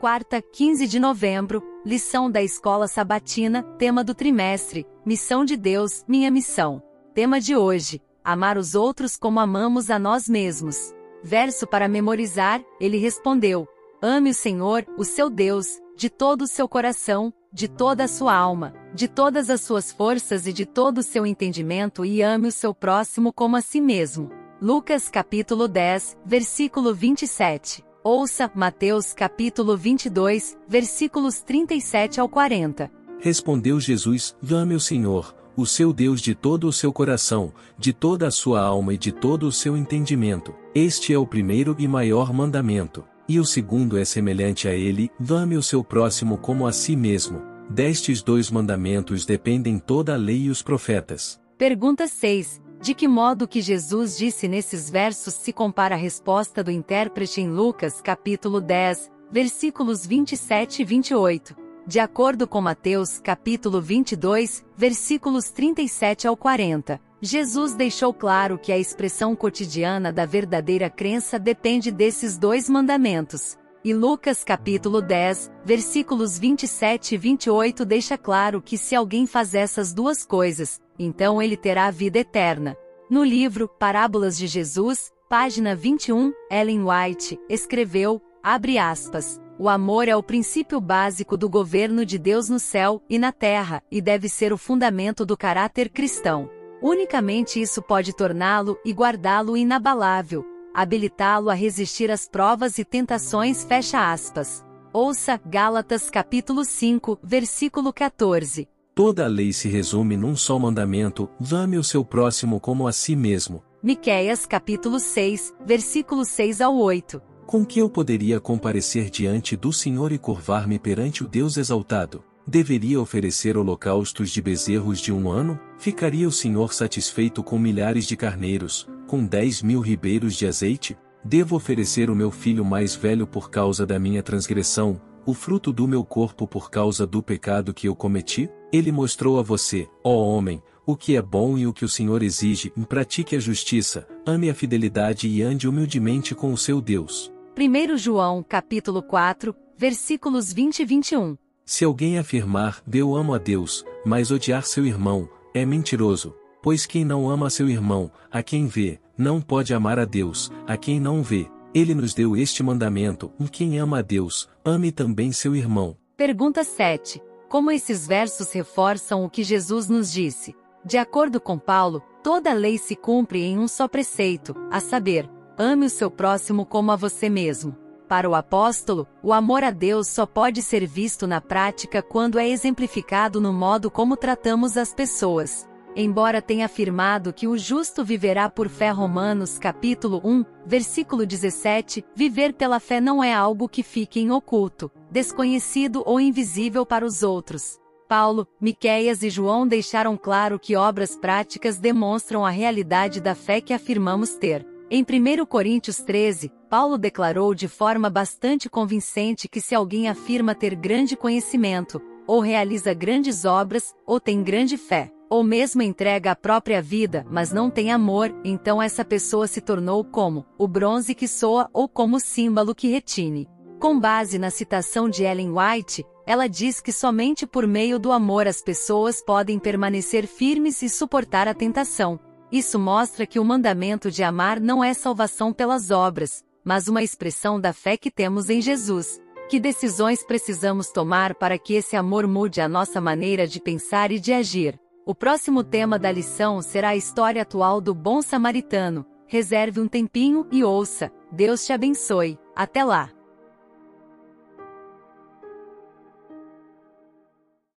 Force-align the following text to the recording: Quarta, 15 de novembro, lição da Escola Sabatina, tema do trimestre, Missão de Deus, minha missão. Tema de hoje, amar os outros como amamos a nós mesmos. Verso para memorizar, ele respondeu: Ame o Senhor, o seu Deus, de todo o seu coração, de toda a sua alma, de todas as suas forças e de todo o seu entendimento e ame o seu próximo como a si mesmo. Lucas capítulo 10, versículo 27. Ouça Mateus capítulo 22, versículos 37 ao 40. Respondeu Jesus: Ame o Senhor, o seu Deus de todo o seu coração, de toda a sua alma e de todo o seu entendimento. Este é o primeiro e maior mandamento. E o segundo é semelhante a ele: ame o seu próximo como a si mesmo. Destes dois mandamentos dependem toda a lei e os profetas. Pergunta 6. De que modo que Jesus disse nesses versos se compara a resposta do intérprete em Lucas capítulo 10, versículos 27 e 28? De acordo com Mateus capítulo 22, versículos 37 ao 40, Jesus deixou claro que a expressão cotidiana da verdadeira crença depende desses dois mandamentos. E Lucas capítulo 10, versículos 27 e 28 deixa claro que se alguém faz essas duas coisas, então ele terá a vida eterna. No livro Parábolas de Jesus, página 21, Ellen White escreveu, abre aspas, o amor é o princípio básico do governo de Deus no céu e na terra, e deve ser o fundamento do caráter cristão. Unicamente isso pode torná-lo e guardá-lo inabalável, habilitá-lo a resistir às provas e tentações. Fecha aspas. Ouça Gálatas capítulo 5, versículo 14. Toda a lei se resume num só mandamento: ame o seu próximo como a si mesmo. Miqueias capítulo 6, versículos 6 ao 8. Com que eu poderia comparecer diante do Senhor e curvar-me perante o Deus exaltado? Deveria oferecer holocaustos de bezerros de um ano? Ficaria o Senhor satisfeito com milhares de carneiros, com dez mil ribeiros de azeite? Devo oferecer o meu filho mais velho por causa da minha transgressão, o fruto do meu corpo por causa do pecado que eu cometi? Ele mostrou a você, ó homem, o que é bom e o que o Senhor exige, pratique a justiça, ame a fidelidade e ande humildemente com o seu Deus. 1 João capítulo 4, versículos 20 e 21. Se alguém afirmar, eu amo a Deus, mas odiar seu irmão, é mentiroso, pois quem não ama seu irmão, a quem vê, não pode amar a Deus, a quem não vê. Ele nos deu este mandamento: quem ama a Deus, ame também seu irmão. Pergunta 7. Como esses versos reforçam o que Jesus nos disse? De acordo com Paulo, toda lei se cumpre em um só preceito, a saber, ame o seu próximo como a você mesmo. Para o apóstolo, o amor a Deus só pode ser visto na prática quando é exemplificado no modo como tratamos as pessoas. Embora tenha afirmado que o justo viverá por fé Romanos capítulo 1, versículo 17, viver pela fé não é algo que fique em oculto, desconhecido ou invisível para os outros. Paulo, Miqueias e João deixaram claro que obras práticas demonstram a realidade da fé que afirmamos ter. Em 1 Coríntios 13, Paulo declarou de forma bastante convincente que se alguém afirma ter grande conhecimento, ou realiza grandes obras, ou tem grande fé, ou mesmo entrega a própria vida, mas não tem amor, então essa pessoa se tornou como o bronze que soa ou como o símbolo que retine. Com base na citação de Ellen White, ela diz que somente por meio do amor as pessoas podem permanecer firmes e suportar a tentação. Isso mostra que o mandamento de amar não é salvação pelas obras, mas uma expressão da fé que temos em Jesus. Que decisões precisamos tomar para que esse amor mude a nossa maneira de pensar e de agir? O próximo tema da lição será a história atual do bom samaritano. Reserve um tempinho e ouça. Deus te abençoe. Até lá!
Quarta, 0.00 0.40
15 0.40 0.86
de 0.86 1.00
novembro, 1.00 1.60
lição 1.84 2.30
da 2.30 2.40
Escola 2.40 2.86
Sabatina, 2.86 3.64
tema 3.78 4.04
do 4.04 4.14
trimestre, 4.14 4.86
Missão 5.04 5.44
de 5.44 5.56
Deus, 5.56 6.04
minha 6.06 6.30
missão. 6.30 6.80
Tema 7.12 7.40
de 7.40 7.56
hoje, 7.56 8.00
amar 8.22 8.56
os 8.56 8.76
outros 8.76 9.16
como 9.16 9.40
amamos 9.40 9.90
a 9.90 9.98
nós 9.98 10.28
mesmos. 10.28 10.94
Verso 11.20 11.66
para 11.66 11.88
memorizar, 11.88 12.62
ele 12.80 12.96
respondeu: 12.96 13.66
Ame 14.00 14.30
o 14.30 14.34
Senhor, 14.34 14.86
o 14.96 15.02
seu 15.02 15.28
Deus, 15.28 15.80
de 15.96 16.08
todo 16.08 16.42
o 16.42 16.46
seu 16.46 16.68
coração, 16.68 17.34
de 17.52 17.66
toda 17.66 18.04
a 18.04 18.08
sua 18.08 18.36
alma, 18.36 18.72
de 18.94 19.08
todas 19.08 19.50
as 19.50 19.62
suas 19.62 19.90
forças 19.90 20.46
e 20.46 20.52
de 20.52 20.64
todo 20.64 20.98
o 20.98 21.02
seu 21.02 21.26
entendimento 21.26 22.04
e 22.04 22.22
ame 22.22 22.46
o 22.46 22.52
seu 22.52 22.72
próximo 22.72 23.32
como 23.32 23.56
a 23.56 23.60
si 23.60 23.80
mesmo. 23.80 24.30
Lucas 24.62 25.08
capítulo 25.08 25.66
10, 25.66 26.18
versículo 26.24 26.94
27. 26.94 27.87
Ouça 28.04 28.48
Mateus 28.54 29.12
capítulo 29.12 29.76
22, 29.76 30.56
versículos 30.68 31.40
37 31.40 32.20
ao 32.20 32.28
40. 32.28 32.88
Respondeu 33.18 33.80
Jesus: 33.80 34.36
Ame 34.48 34.76
o 34.76 34.80
Senhor, 34.80 35.34
o 35.56 35.66
seu 35.66 35.92
Deus 35.92 36.20
de 36.20 36.32
todo 36.32 36.68
o 36.68 36.72
seu 36.72 36.92
coração, 36.92 37.52
de 37.76 37.92
toda 37.92 38.28
a 38.28 38.30
sua 38.30 38.60
alma 38.60 38.94
e 38.94 38.98
de 38.98 39.10
todo 39.10 39.48
o 39.48 39.52
seu 39.52 39.76
entendimento. 39.76 40.54
Este 40.72 41.12
é 41.12 41.18
o 41.18 41.26
primeiro 41.26 41.74
e 41.76 41.88
maior 41.88 42.32
mandamento. 42.32 43.04
E 43.28 43.40
o 43.40 43.44
segundo 43.44 43.98
é 43.98 44.04
semelhante 44.04 44.68
a 44.68 44.72
ele: 44.72 45.10
ame 45.28 45.56
o 45.56 45.62
seu 45.62 45.82
próximo 45.82 46.38
como 46.38 46.68
a 46.68 46.72
si 46.72 46.94
mesmo. 46.94 47.42
Destes 47.68 48.22
dois 48.22 48.48
mandamentos 48.48 49.26
dependem 49.26 49.76
toda 49.76 50.14
a 50.14 50.16
lei 50.16 50.42
e 50.42 50.50
os 50.50 50.62
profetas. 50.62 51.40
Pergunta 51.58 52.06
6. 52.06 52.67
De 52.80 52.94
que 52.94 53.08
modo 53.08 53.48
que 53.48 53.60
Jesus 53.60 54.16
disse 54.16 54.46
nesses 54.46 54.88
versos 54.88 55.34
se 55.34 55.52
compara 55.52 55.96
a 55.96 55.98
resposta 55.98 56.62
do 56.62 56.70
intérprete 56.70 57.40
em 57.40 57.50
Lucas 57.50 58.00
capítulo 58.00 58.60
10, 58.60 59.10
versículos 59.30 60.06
27 60.06 60.82
e 60.82 60.84
28? 60.84 61.56
De 61.84 61.98
acordo 61.98 62.46
com 62.46 62.60
Mateus 62.60 63.18
capítulo 63.18 63.80
22, 63.80 64.64
versículos 64.76 65.50
37 65.50 66.28
ao 66.28 66.36
40, 66.36 67.00
Jesus 67.20 67.74
deixou 67.74 68.14
claro 68.14 68.56
que 68.56 68.70
a 68.70 68.78
expressão 68.78 69.34
cotidiana 69.34 70.12
da 70.12 70.24
verdadeira 70.24 70.88
crença 70.88 71.36
depende 71.36 71.90
desses 71.90 72.38
dois 72.38 72.68
mandamentos. 72.68 73.58
E 73.84 73.94
Lucas 73.94 74.42
capítulo 74.42 75.00
10, 75.00 75.52
versículos 75.64 76.36
27 76.36 77.14
e 77.14 77.18
28 77.18 77.84
deixa 77.84 78.18
claro 78.18 78.60
que 78.60 78.76
se 78.76 78.96
alguém 78.96 79.24
faz 79.24 79.54
essas 79.54 79.94
duas 79.94 80.26
coisas, 80.26 80.80
então 80.98 81.40
ele 81.40 81.56
terá 81.56 81.86
a 81.86 81.90
vida 81.92 82.18
eterna. 82.18 82.76
No 83.08 83.22
livro 83.22 83.68
Parábolas 83.68 84.36
de 84.36 84.48
Jesus, 84.48 85.12
página 85.28 85.76
21, 85.76 86.32
Ellen 86.50 86.82
White 86.82 87.38
escreveu, 87.48 88.20
abre 88.42 88.78
aspas, 88.78 89.40
o 89.56 89.68
amor 89.68 90.08
é 90.08 90.16
o 90.16 90.24
princípio 90.24 90.80
básico 90.80 91.36
do 91.36 91.48
governo 91.48 92.04
de 92.04 92.18
Deus 92.18 92.48
no 92.48 92.58
céu 92.58 93.00
e 93.08 93.16
na 93.16 93.30
terra, 93.30 93.80
e 93.92 94.00
deve 94.00 94.28
ser 94.28 94.52
o 94.52 94.58
fundamento 94.58 95.24
do 95.24 95.36
caráter 95.36 95.88
cristão. 95.88 96.50
Unicamente 96.82 97.60
isso 97.60 97.80
pode 97.80 98.12
torná-lo 98.12 98.76
e 98.84 98.92
guardá-lo 98.92 99.56
inabalável, 99.56 100.44
habilitá-lo 100.74 101.50
a 101.50 101.54
resistir 101.54 102.10
às 102.10 102.28
provas 102.28 102.78
e 102.78 102.84
tentações. 102.84 103.64
Fecha 103.64 104.12
aspas. 104.12 104.64
Ouça 104.92 105.40
Gálatas 105.44 106.08
capítulo 106.10 106.64
5, 106.64 107.18
versículo 107.22 107.92
14. 107.92 108.68
Toda 108.94 109.24
a 109.24 109.28
lei 109.28 109.52
se 109.52 109.68
resume 109.68 110.16
num 110.16 110.34
só 110.34 110.58
mandamento: 110.58 111.28
ame 111.52 111.78
o 111.78 111.84
seu 111.84 112.04
próximo 112.04 112.58
como 112.58 112.88
a 112.88 112.92
si 112.92 113.14
mesmo. 113.14 113.62
Miqueias 113.82 114.44
capítulo 114.44 114.98
6, 114.98 115.54
versículos 115.64 116.28
6 116.28 116.60
ao 116.60 116.76
8. 116.76 117.22
Com 117.46 117.64
que 117.64 117.78
eu 117.78 117.88
poderia 117.88 118.40
comparecer 118.40 119.08
diante 119.08 119.56
do 119.56 119.72
Senhor 119.72 120.10
e 120.10 120.18
curvar-me 120.18 120.78
perante 120.78 121.22
o 121.22 121.28
Deus 121.28 121.56
exaltado? 121.56 122.24
Deveria 122.44 123.00
oferecer 123.00 123.56
holocaustos 123.56 124.30
de 124.30 124.42
bezerros 124.42 125.00
de 125.00 125.12
um 125.12 125.30
ano? 125.30 125.60
Ficaria 125.78 126.26
o 126.26 126.32
Senhor 126.32 126.72
satisfeito 126.72 127.42
com 127.42 127.58
milhares 127.58 128.04
de 128.04 128.16
carneiros, 128.16 128.88
com 129.08 129.24
dez 129.24 129.62
mil 129.62 129.80
ribeiros 129.80 130.36
de 130.36 130.46
azeite? 130.46 130.96
Devo 131.24 131.56
oferecer 131.56 132.10
o 132.10 132.14
meu 132.14 132.30
filho 132.30 132.62
mais 132.62 132.94
velho 132.94 133.26
por 133.26 133.50
causa 133.50 133.86
da 133.86 133.98
minha 133.98 134.22
transgressão, 134.22 135.00
o 135.24 135.32
fruto 135.32 135.72
do 135.72 135.88
meu 135.88 136.04
corpo 136.04 136.46
por 136.46 136.70
causa 136.70 137.06
do 137.06 137.22
pecado 137.22 137.72
que 137.72 137.88
eu 137.88 137.96
cometi? 137.96 138.50
Ele 138.70 138.92
mostrou 138.92 139.40
a 139.40 139.42
você, 139.42 139.88
ó 140.04 140.14
homem, 140.14 140.62
o 140.86 140.94
que 140.94 141.16
é 141.16 141.22
bom 141.22 141.56
e 141.56 141.66
o 141.66 141.72
que 141.72 141.86
o 141.86 141.88
Senhor 141.88 142.22
exige, 142.22 142.70
pratique 142.86 143.34
a 143.34 143.40
justiça, 143.40 144.06
ame 144.26 144.50
a 144.50 144.54
fidelidade 144.54 145.26
e 145.26 145.42
ande 145.42 145.66
humildemente 145.66 146.34
com 146.34 146.52
o 146.52 146.58
seu 146.58 146.78
Deus. 146.78 147.32
1 147.58 147.96
João 147.96 148.42
capítulo 148.42 149.02
4, 149.02 149.54
versículos 149.76 150.52
20 150.52 150.80
e 150.80 150.84
21. 150.84 151.36
Se 151.64 151.84
alguém 151.84 152.18
afirmar, 152.18 152.82
eu 152.92 153.16
amo 153.16 153.32
a 153.32 153.38
Deus, 153.38 153.84
mas 154.04 154.30
odiar 154.30 154.64
seu 154.64 154.84
irmão, 154.86 155.28
é 155.54 155.64
mentiroso, 155.64 156.34
pois 156.62 156.86
quem 156.86 157.04
não 157.04 157.28
ama 157.28 157.50
seu 157.50 157.68
irmão, 157.68 158.10
a 158.30 158.42
quem 158.42 158.66
vê, 158.66 159.00
não 159.16 159.40
pode 159.40 159.74
amar 159.74 159.98
a 159.98 160.04
Deus, 160.04 160.50
a 160.66 160.76
quem 160.76 161.00
não 161.00 161.22
vê. 161.22 161.48
Ele 161.74 161.94
nos 161.94 162.14
deu 162.14 162.36
este 162.36 162.62
mandamento: 162.62 163.32
quem 163.52 163.78
ama 163.78 163.98
a 163.98 164.02
Deus, 164.02 164.48
ame 164.64 164.90
também 164.90 165.32
seu 165.32 165.54
irmão. 165.54 165.96
Pergunta 166.16 166.64
7. 166.64 167.22
Como 167.48 167.70
esses 167.70 168.06
versos 168.06 168.52
reforçam 168.52 169.24
o 169.24 169.30
que 169.30 169.42
Jesus 169.42 169.88
nos 169.88 170.12
disse? 170.12 170.54
De 170.84 170.98
acordo 170.98 171.40
com 171.40 171.58
Paulo, 171.58 172.02
toda 172.22 172.52
lei 172.52 172.78
se 172.78 172.94
cumpre 172.94 173.42
em 173.42 173.58
um 173.58 173.66
só 173.66 173.88
preceito, 173.88 174.54
a 174.70 174.80
saber, 174.80 175.28
ame 175.56 175.86
o 175.86 175.90
seu 175.90 176.10
próximo 176.10 176.66
como 176.66 176.92
a 176.92 176.96
você 176.96 177.28
mesmo. 177.28 177.76
Para 178.08 178.28
o 178.28 178.34
apóstolo, 178.34 179.06
o 179.22 179.34
amor 179.34 179.62
a 179.62 179.70
Deus 179.70 180.08
só 180.08 180.24
pode 180.24 180.62
ser 180.62 180.86
visto 180.86 181.26
na 181.26 181.42
prática 181.42 182.02
quando 182.02 182.38
é 182.38 182.48
exemplificado 182.48 183.38
no 183.38 183.52
modo 183.52 183.90
como 183.90 184.16
tratamos 184.16 184.78
as 184.78 184.94
pessoas. 184.94 185.68
Embora 186.00 186.40
tenha 186.40 186.66
afirmado 186.66 187.32
que 187.32 187.48
o 187.48 187.58
justo 187.58 188.04
viverá 188.04 188.48
por 188.48 188.68
fé 188.68 188.88
Romanos 188.90 189.58
capítulo 189.58 190.20
1, 190.22 190.44
versículo 190.64 191.26
17, 191.26 192.04
viver 192.14 192.52
pela 192.52 192.78
fé 192.78 193.00
não 193.00 193.22
é 193.22 193.34
algo 193.34 193.68
que 193.68 193.82
fique 193.82 194.20
em 194.20 194.30
oculto, 194.30 194.92
desconhecido 195.10 196.04
ou 196.06 196.20
invisível 196.20 196.86
para 196.86 197.04
os 197.04 197.24
outros. 197.24 197.80
Paulo, 198.08 198.46
Miqueias 198.60 199.24
e 199.24 199.28
João 199.28 199.66
deixaram 199.66 200.16
claro 200.16 200.56
que 200.56 200.76
obras 200.76 201.16
práticas 201.16 201.80
demonstram 201.80 202.46
a 202.46 202.50
realidade 202.50 203.20
da 203.20 203.34
fé 203.34 203.60
que 203.60 203.74
afirmamos 203.74 204.34
ter. 204.36 204.64
Em 204.88 205.02
1 205.02 205.44
Coríntios 205.46 205.96
13, 205.96 206.52
Paulo 206.70 206.96
declarou 206.96 207.52
de 207.56 207.66
forma 207.66 208.08
bastante 208.08 208.70
convincente 208.70 209.48
que 209.48 209.60
se 209.60 209.74
alguém 209.74 210.08
afirma 210.08 210.54
ter 210.54 210.76
grande 210.76 211.16
conhecimento, 211.16 212.00
ou 212.24 212.38
realiza 212.38 212.94
grandes 212.94 213.44
obras, 213.44 213.96
ou 214.06 214.20
tem 214.20 214.44
grande 214.44 214.76
fé, 214.76 215.10
ou 215.28 215.42
mesmo 215.42 215.82
entrega 215.82 216.32
a 216.32 216.36
própria 216.36 216.80
vida, 216.80 217.24
mas 217.30 217.52
não 217.52 217.70
tem 217.70 217.90
amor, 217.92 218.34
então 218.44 218.80
essa 218.80 219.04
pessoa 219.04 219.46
se 219.46 219.60
tornou 219.60 220.04
como 220.04 220.46
o 220.56 220.66
bronze 220.66 221.14
que 221.14 221.28
soa 221.28 221.68
ou 221.72 221.88
como 221.88 222.16
o 222.16 222.20
símbolo 222.20 222.74
que 222.74 222.88
retine. 222.88 223.48
Com 223.78 223.98
base 223.98 224.38
na 224.38 224.50
citação 224.50 225.08
de 225.08 225.22
Ellen 225.22 225.52
White, 225.52 226.04
ela 226.26 226.48
diz 226.48 226.80
que 226.80 226.92
somente 226.92 227.46
por 227.46 227.66
meio 227.66 227.98
do 227.98 228.10
amor 228.10 228.48
as 228.48 228.60
pessoas 228.60 229.22
podem 229.22 229.58
permanecer 229.58 230.26
firmes 230.26 230.82
e 230.82 230.88
suportar 230.88 231.46
a 231.46 231.54
tentação. 231.54 232.18
Isso 232.50 232.78
mostra 232.78 233.26
que 233.26 233.38
o 233.38 233.44
mandamento 233.44 234.10
de 234.10 234.22
amar 234.22 234.58
não 234.58 234.82
é 234.82 234.92
salvação 234.94 235.52
pelas 235.52 235.90
obras, 235.90 236.42
mas 236.64 236.88
uma 236.88 237.02
expressão 237.02 237.60
da 237.60 237.72
fé 237.72 237.96
que 237.96 238.10
temos 238.10 238.50
em 238.50 238.60
Jesus. 238.60 239.20
Que 239.48 239.60
decisões 239.60 240.22
precisamos 240.22 240.90
tomar 240.90 241.34
para 241.34 241.58
que 241.58 241.74
esse 241.74 241.96
amor 241.96 242.26
mude 242.26 242.60
a 242.60 242.68
nossa 242.68 243.00
maneira 243.00 243.46
de 243.46 243.60
pensar 243.60 244.10
e 244.10 244.18
de 244.18 244.32
agir? 244.32 244.78
O 245.08 245.14
próximo 245.14 245.64
tema 245.64 245.98
da 245.98 246.12
lição 246.12 246.60
será 246.60 246.90
a 246.90 246.96
história 246.96 247.40
atual 247.40 247.80
do 247.80 247.94
bom 247.94 248.20
samaritano. 248.20 249.06
Reserve 249.26 249.80
um 249.80 249.88
tempinho 249.88 250.46
e 250.52 250.62
ouça. 250.62 251.10
Deus 251.32 251.64
te 251.64 251.72
abençoe. 251.72 252.38
Até 252.54 252.84
lá! 252.84 253.17